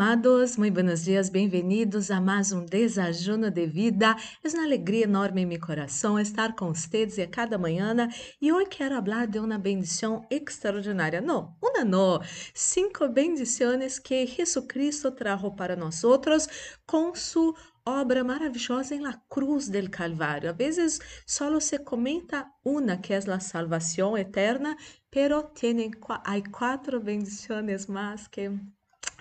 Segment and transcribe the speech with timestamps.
[0.00, 4.16] Amados, muito buenos dias, bem-vindos a mais um Desajuno de Vida.
[4.42, 8.08] É uma alegria enorme em meu coração estar com vocês a cada manhã
[8.40, 11.20] e hoje quero falar de uma bendição extraordinária.
[11.20, 12.18] Não, uma não,
[12.54, 16.48] cinco bendições que Jesucristo trajo para nós outros
[16.86, 20.48] com sua obra maravilhosa em la cruz del Calvário.
[20.48, 24.74] A vezes só se comenta uma que é a salvação eterna,
[25.10, 25.90] pero tienen,
[26.24, 28.48] hay quatro bendições mais que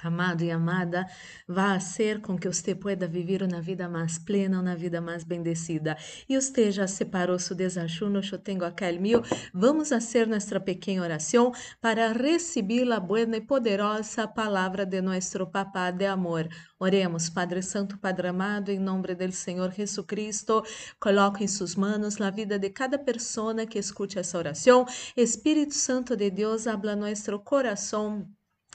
[0.02, 1.05] Amado e amada,
[1.48, 5.98] vá ser com que você pueda viver uma vida mais plena, uma vida mais bendecida.
[6.27, 9.21] E você já separou seu desajuno, eu tenho aquele meu.
[9.54, 15.91] Vamos fazer nossa pequena oração para receber a boa e poderosa palavra de nosso Papá
[15.91, 16.48] de amor.
[16.79, 20.63] Oremos, Padre Santo, Padre amado, em nome do Senhor Jesus Cristo,
[20.99, 24.85] coloque em suas mãos a vida de cada pessoa que escute essa oração.
[25.16, 28.27] Espírito Santo de Deus, habla nosso coração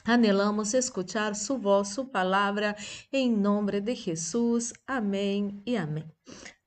[0.07, 2.75] Anelamos escuchar su voz, su palabra,
[3.11, 4.71] em nome de Jesus.
[4.85, 6.05] Amém e amém.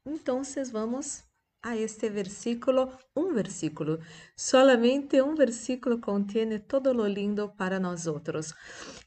[0.04, 1.22] Então, vamos
[1.62, 4.00] a este versículo, um versículo.
[4.36, 8.52] Solamente um versículo contém todo lo lindo para nós outros.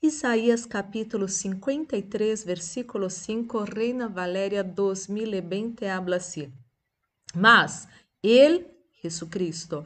[0.02, 6.54] Isaías capítulo 53, versículo 5, Reina Valéria 2020, habla assim.
[7.36, 7.86] Mas,
[8.24, 8.66] Ele,
[9.04, 9.84] Jesucristo,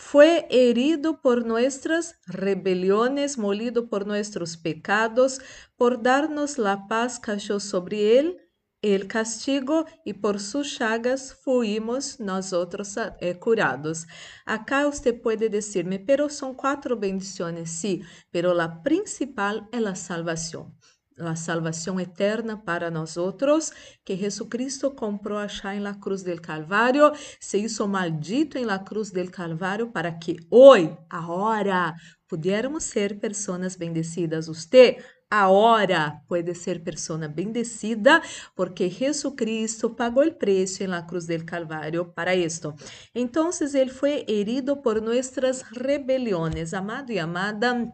[0.00, 5.40] fue herido por nuestras rebeliones, molido por nuestros pecados,
[5.76, 8.38] por darnos la paz cayó sobre él
[8.80, 14.06] el castigo y por sus chagas fuimos nosotros eh, curados.
[14.46, 20.76] Acá usted puede decirme, pero son cuatro bendiciones, sí, pero la principal es la salvación
[21.20, 23.72] a salvação eterna para nós outros,
[24.04, 29.10] que Jesucristo comprou achar em la cruz del Calvário, se hizo maldito em la cruz
[29.10, 31.94] del Calvário para que hoje, agora,
[32.28, 34.46] pudiéramos ser pessoas bendecidas.
[34.46, 34.98] Você
[35.30, 38.22] agora pode ser pessoa bendecida
[38.54, 42.74] porque Jesucristo pagou o preço em la cruz del Calvário para isto.
[43.14, 46.72] Então, ele foi herido por nossas rebeliões.
[46.72, 47.90] Amado e amada,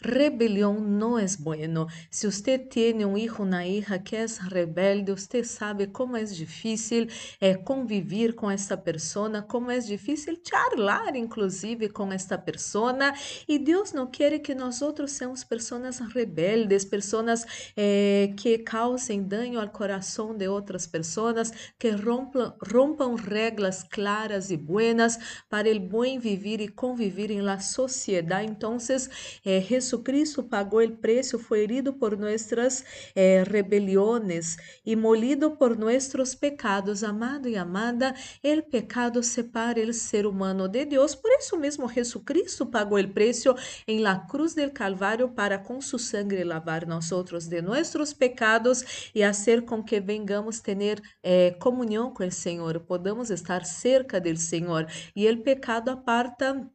[0.00, 1.88] Rebelión no es bueno.
[2.10, 7.10] Si usted tiene un hijo, una hija que es rebelde, usted sabe cómo es difícil
[7.40, 13.14] eh, convivir con esta persona, cómo es difícil charlar inclusive con esta persona.
[13.46, 19.72] Y Dios no quiere que nosotros seamos personas rebeldes, personas eh, que causen daño al
[19.72, 26.60] corazón de otras personas, que rompan, rompan reglas claras y buenas para el buen vivir
[26.60, 28.42] y convivir en la sociedad.
[28.44, 29.10] Entonces,
[29.44, 32.84] eh, Jesucristo pagou o preço, foi herido por nossas
[33.16, 37.02] eh, rebeliões e molido por nossos pecados.
[37.02, 41.14] Amado e amada, o pecado separa o ser humano de Deus.
[41.14, 43.54] Por isso mesmo, Jesucristo pagou o preço
[43.86, 49.10] em la cruz del Calvário para com su sangre lavar nós outros de nossos pecados
[49.14, 54.36] e fazer com que vengamos ter eh, comunhão com o Senhor, podamos estar cerca do
[54.36, 56.68] Senhor e o pecado aparta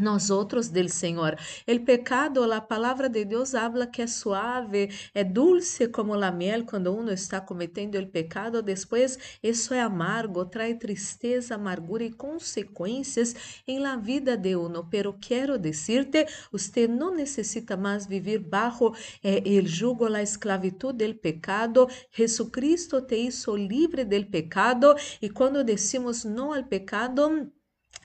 [0.00, 1.36] nós outros del Senhor.
[1.66, 6.64] El pecado, a palavra de Deus habla que é suave, é dulce como la miel
[6.64, 13.34] quando uno está cometendo el pecado, depois isso é amargo, traz tristeza, amargura e consequências
[13.66, 14.88] em la vida de uno.
[14.90, 21.18] Pero quero decirte, usted não necessita mais viver bajo eh, el jugo, la esclavitud del
[21.18, 21.88] pecado.
[22.10, 27.52] Jesucristo te hizo libre del pecado e quando decimos não al pecado,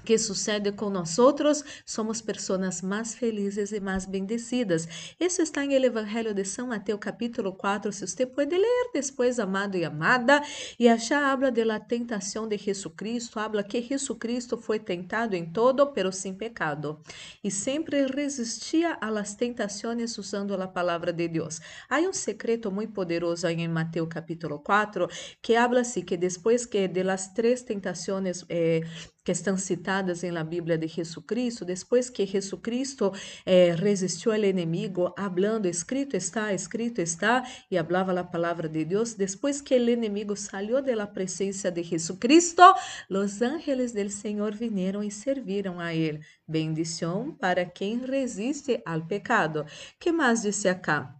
[0.07, 4.87] que sucede com nós outros, somos pessoas mais felizes e mais bendecidas.
[5.19, 7.91] Isso está em el Evangelho de São Mateus, capítulo 4.
[7.91, 10.41] Se você pode ler depois, amado e amada,
[10.79, 15.87] e achar habla de la tentação de Jesucristo, habla que Jesucristo foi tentado em todo,
[15.87, 17.01] pero sem pecado,
[17.43, 21.59] e sempre resistia a las tentações usando a palavra de Deus.
[21.89, 25.05] Há um secreto muito poderoso em Mateus capítulo 4,
[25.41, 28.83] que habla assim que depois que de las três tentações eh,
[29.27, 33.11] que estão citadas la Bíblia de Jesucristo, depois que Jesucristo
[33.45, 39.15] eh, resistiu ao inimigo, hablando, escrito está, escrito está, e falava a palavra de Deus,
[39.15, 42.63] depois que o inimigo saiu da presença de Jesucristo,
[43.09, 46.21] os ángeles del Senhor vieram e serviram a ele.
[46.47, 49.65] Bendição para quem resiste ao pecado.
[49.99, 51.13] que mais disse acá?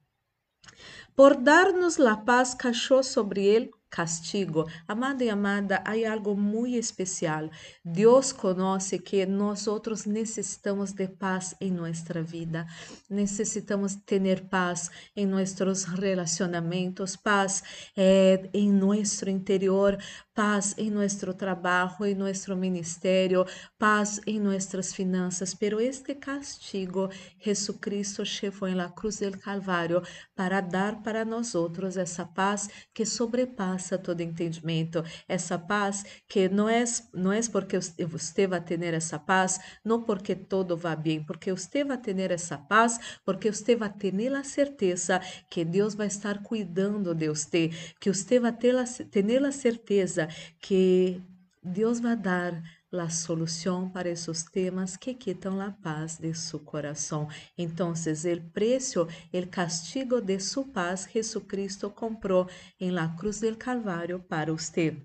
[1.14, 4.66] Por dar-nos la paz, cachou sobre ele castigo.
[4.88, 7.50] Amado e amada, há algo muito especial.
[7.84, 9.66] Deus conhece que nós
[10.06, 12.66] necessitamos de paz em nossa vida.
[13.10, 17.64] Necessitamos ter paz em nossos relacionamentos, paz
[17.96, 19.98] eh, em nosso interior,
[20.38, 23.44] paz em nosso trabalho, em nosso ministério,
[23.76, 25.56] paz em nossas finanças.
[25.56, 27.10] Pero este castigo,
[27.44, 30.04] Jesucristo chegou na cruz del Calvário
[30.36, 36.70] para dar para nós outros essa paz que sobrepassa todo entendimento, essa paz que não
[36.70, 36.84] é
[37.16, 41.84] não é porque você vai ter essa paz, não porque todo vai bem, porque você
[41.84, 45.20] vai ter essa paz, porque você vai ter a certeza
[45.50, 50.27] que Deus vai estar cuidando de você, que você vai ter a, ter a
[50.60, 51.22] que
[51.64, 57.28] Deus vai dar a solução para esses temas que quitam a paz de seu coração.
[57.58, 62.48] Então, o preço, o castigo de sua paz, Jesucristo comprou
[62.80, 64.96] em la cruz del Calvário para você.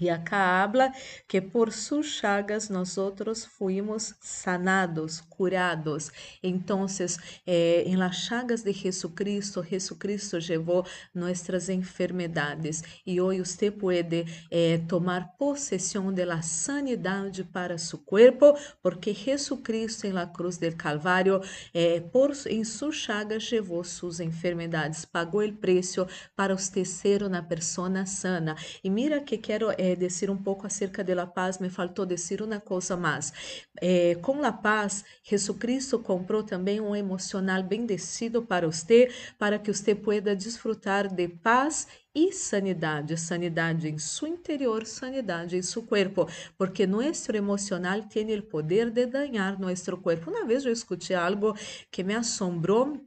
[0.00, 0.92] E acá habla
[1.28, 6.12] que por sus chagas nosotros fuimos sanados, curados.
[6.42, 12.84] Entonces, eh, en las chagas de Jesucristo, Jesucristo llevó nuestras enfermedades.
[13.04, 17.14] Y hoy usted puede eh, tomar posesión de la sanidad
[17.52, 21.40] para su cuerpo, porque Jesucristo en la cruz del Calvario,
[21.72, 27.48] eh, por, en sus chagas llevó sus enfermedades, pagó el precio para usted ser una
[27.48, 28.56] persona sana.
[28.82, 32.40] Y mira que quiero é, dizer um pouco acerca de la paz, me faltou dizer
[32.40, 33.32] uma coisa mais.
[33.80, 39.94] É, com la paz, Jesucristo comprou também um emocional bendecido para você, para que você
[39.94, 46.86] pueda desfrutar de paz e sanidade, sanidade em seu interior, sanidade em seu corpo, porque
[46.86, 50.30] nosso emocional tem o poder de dañar nosso corpo.
[50.30, 51.54] Uma vez eu escutei algo
[51.90, 53.04] que me assombrou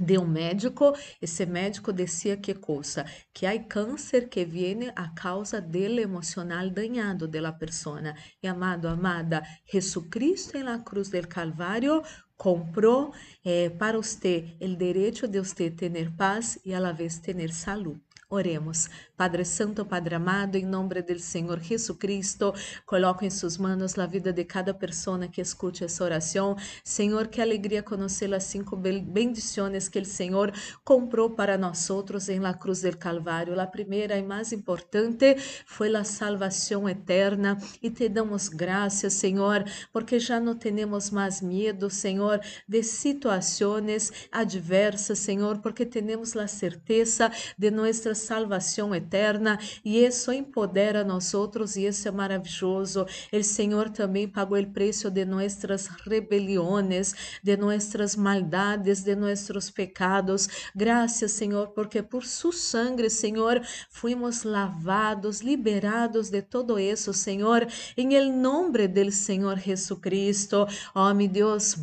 [0.00, 3.04] de um médico, esse médico decía que coisa,
[3.34, 8.16] que há câncer que viene a causa del emocional dañado de la persona.
[8.42, 12.02] E amado, amada, Jesucristo en la cruz del Calvario
[12.36, 13.12] comprou
[13.44, 18.09] eh, para você o direito de você ter paz e a la vez ter saúde.
[18.32, 18.88] Oremos.
[19.16, 22.54] Padre Santo, Padre amado, em nome do Senhor Jesucristo,
[22.86, 26.56] coloco em suas mãos a vida de cada pessoa que escute essa oração.
[26.84, 30.52] Senhor, que alegria conhecer as cinco bendições que o Senhor
[30.84, 33.60] comprou para nós outros em la cruz del Calvário.
[33.60, 35.36] A primeira e mais importante
[35.66, 41.90] foi a salvação eterna e te damos graças, Senhor, porque já não temos mais medo,
[41.90, 47.28] Senhor, de situações adversas, Senhor, porque temos a certeza
[47.58, 53.06] de nossas salvação eterna e isso empodera nós outros e isso é maravilhoso.
[53.32, 60.48] O Senhor também pagou o preço de nossas rebeliões, de nossas maldades, de nossos pecados.
[60.74, 68.30] Graças, Senhor, porque por su sangue, Senhor, fuimos lavados, liberados de todo isso, Senhor, em
[68.30, 70.66] nome del Senhor Jesucristo.
[70.94, 71.76] Oh, meu Deus,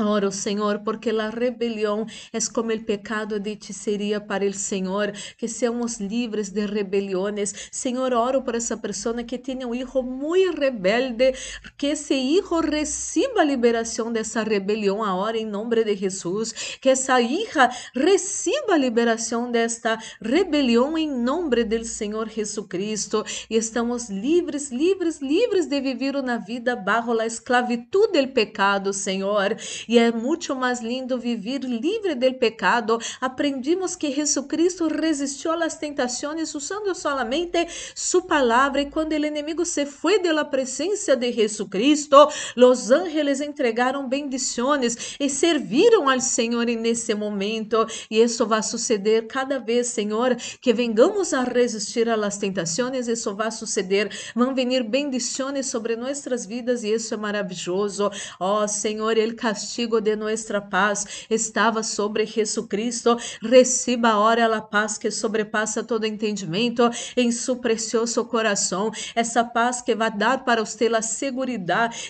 [0.00, 5.46] Oro, Senhor, porque a rebelião é como o pecado de hechiceria para o Senhor, que
[5.46, 7.54] seamos livres de rebeliões.
[7.70, 11.32] Senhor, oro por essa pessoa que tem um filho muito rebelde,
[11.78, 17.20] que esse filho receba a liberação dessa rebelião agora em nome de Jesus, que essa
[17.20, 23.24] hija receba a liberação desta rebelião em nome do Senhor Jesucristo.
[23.48, 29.56] E estamos livres, livres, livres de viver uma vida bajo a esclavitud do pecado, Senhor
[29.88, 32.98] e é muito mais lindo viver livre del pecado.
[33.20, 39.86] Aprendimos que Jesucristo resistiu às tentações usando solamente sua palavra e quando o inimigo se
[39.86, 42.16] foi de la presença de Jesucristo,
[42.56, 47.86] os ángeles entregaram bendições e serviram ao Senhor nesse momento.
[48.10, 53.50] E isso vai suceder cada vez, Senhor, que vengamos a resistir às tentações, isso vai
[53.50, 54.10] suceder.
[54.34, 58.10] Vão vir bendições sobre nossas vidas e isso é maravilhoso.
[58.40, 63.16] Oh, Senhor, Ele castiga castigo de nossa paz estava sobre Jesucristo.
[63.42, 68.92] Receba agora a paz que sobrepassa todo entendimento em seu precioso coração.
[69.16, 71.44] Essa paz que vai dar para você a segurança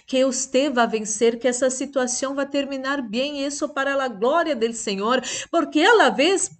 [0.07, 3.45] que você vai vencer, que essa situação vai terminar bem.
[3.45, 6.51] Isso para a glória do Senhor, porque ela vez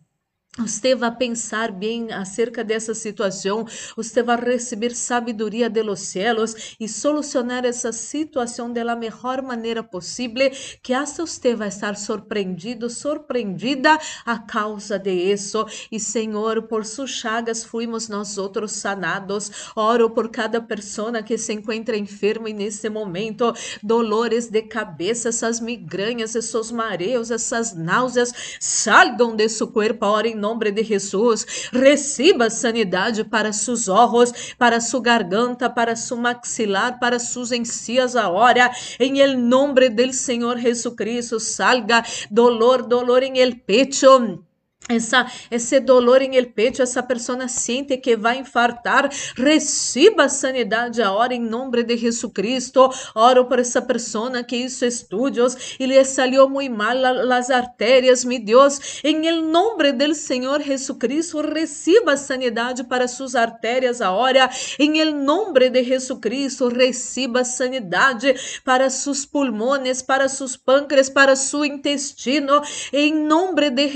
[0.57, 6.89] você vai pensar bem acerca dessa situação, você vai receber sabedoria de los cielos e
[6.89, 14.39] solucionar essa situação da melhor maneira possível, que hasta você vai estar surpreendido, surpreendida a
[14.39, 15.67] causa de isso.
[15.91, 19.51] E Senhor, por suas chagas fuimos nós outros sanados.
[19.75, 26.37] Oro por cada pessoa que se encontra enferma nesse momento, dolores de cabeça, essas migrañas,
[26.37, 31.71] esses mareos, essas náuseas, salgam de seu corpo, ora em nome de Jesus.
[31.73, 38.71] Receba sanidade para seus olhos, para sua garganta, para seu maxilar, para suas encias agora.
[39.01, 44.45] Em el nome del Senhor Jesucristo, salga dolor, dolor em el pecho
[44.89, 51.35] essa, esse dolor em el peito, essa pessoa sente que vai infartar, receba sanidade agora
[51.35, 52.91] em nome de Jesus Cristo.
[53.15, 58.39] Oro por essa pessoa que hizo estudios e lhe salió muito mal las arterias, mi
[58.39, 59.01] Deus.
[59.03, 64.51] Em el nome del Senhor Jesucristo, receba sanidade para suas artérias agora.
[64.79, 71.65] Em el nome de Jesucristo, receba sanidade para seus pulmones, para seus pâncreas, para seu
[71.65, 72.61] intestino.
[72.93, 73.89] Em nome de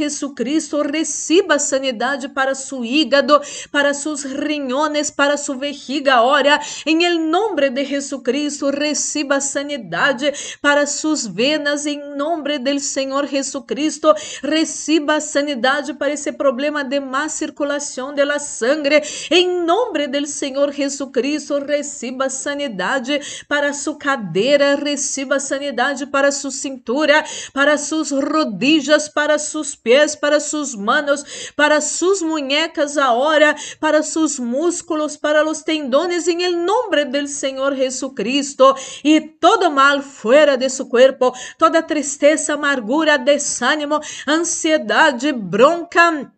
[0.78, 6.22] Jesucristo, receba sanidade para su hígado, para sus riñones, para su vejiga.
[6.22, 13.26] Ora, em el nombre de Jesucristo, receba sanidade para sus venas, em nome del Senhor
[13.26, 20.26] Jesucristo, receba sanidade para esse problema de má circulação de la sangre, em nome del
[20.26, 29.08] Senhor Jesucristo, receba sanidade para sua cadeira, receba sanidade para sua cintura, para suas rodillas,
[29.08, 31.24] para seus pés, para seus sus manos,
[31.56, 37.76] para sus muñecas ahora, para sus músculos, para los tendones, en el nombre del Señor
[37.76, 38.76] Jesucristo.
[39.02, 46.32] Y todo mal fuera de su cuerpo, toda tristeza, amargura, desánimo, ansiedade, bronca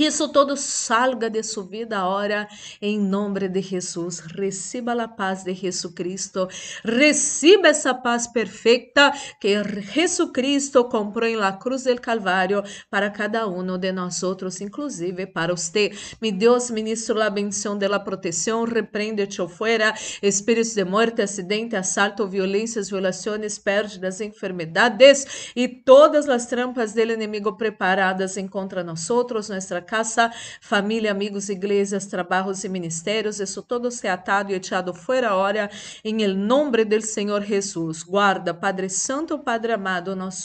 [0.00, 2.48] que isso todo salga de sua vida agora,
[2.80, 4.20] em nome de Jesus.
[4.20, 6.48] Receba a paz de Jesus Cristo.
[6.82, 13.46] Receba essa paz perfeita que Jesus Cristo comprou em la cruz del Calvário para cada
[13.46, 15.92] um de nós outros, inclusive para você.
[16.18, 19.92] Mi Deus, ministro a bendição de la proteção, repreende-te fora,
[20.22, 27.58] espíritos de morte, acidente, assalto, violências, violações, pérdidas, enfermedades e todas as trampas do inimigo
[27.58, 30.30] preparadas contra nós outros, nossa casa,
[30.60, 35.68] família, amigos, igrejas, trabalhos e ministérios, isso todo se atado e echado fora hora,
[36.04, 38.04] em el nombre del Senhor Jesus.
[38.04, 40.44] Guarda, Padre Santo, Padre amado, nós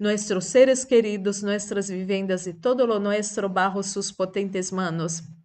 [0.00, 5.35] nossos seres queridos, nossas vivendas e todo lo nuestro bajo sus potentes manos.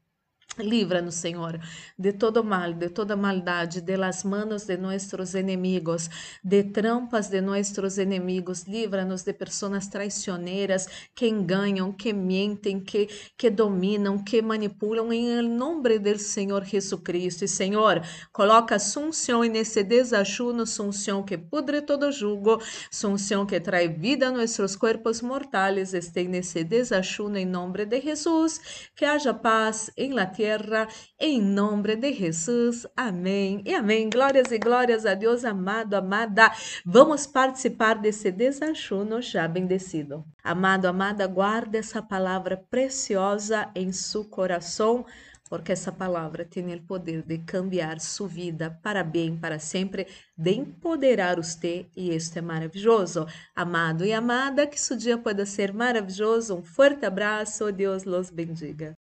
[0.57, 1.57] Livra-nos, Senhor,
[1.97, 6.09] de todo mal, de toda maldade, de las manos de nossos inimigos,
[6.43, 8.67] de trampas de nossos inimigos.
[8.67, 15.97] Livra-nos de pessoas traicioneiras que enganam, que mentem, que, que dominam, que manipulam, em nome
[15.97, 17.45] do Senhor Jesucristo.
[17.45, 18.01] E, Senhor,
[18.33, 24.75] coloca sunção nesse desajuno, sunção que pudre todo jugo, sunção que traz vida a nossos
[24.75, 25.93] corpos mortais.
[25.93, 28.91] Este nesse desajuno, em nome de Jesus.
[28.93, 30.41] Que haja paz em la tierra,
[31.19, 32.85] em nome de Jesus.
[32.95, 34.09] Amém e amém.
[34.09, 36.51] Glórias e glórias a Deus, amado, amada.
[36.85, 40.25] Vamos participar desse desajuno já bendecido.
[40.43, 45.05] Amado, amada, guarde essa palavra preciosa em seu coração
[45.51, 50.51] porque essa palavra tem o poder de cambiar sua vida para bem, para sempre, de
[50.51, 53.27] empoderar você, e isso é maravilhoso.
[53.53, 56.55] Amado e amada, que seu dia pode ser maravilhoso.
[56.55, 58.93] Um forte abraço, Deus los bendiga.